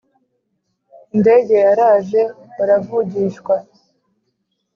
[1.15, 2.21] indege yaraje
[2.57, 3.55] baravugishwa